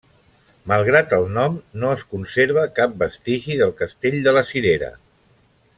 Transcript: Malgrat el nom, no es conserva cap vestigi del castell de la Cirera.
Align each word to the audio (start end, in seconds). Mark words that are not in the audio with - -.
Malgrat 0.69 1.11
el 1.17 1.25
nom, 1.35 1.59
no 1.83 1.91
es 1.97 2.05
conserva 2.15 2.65
cap 2.79 2.95
vestigi 3.05 3.61
del 3.61 3.75
castell 3.83 4.19
de 4.29 4.35
la 4.39 4.45
Cirera. 4.53 4.91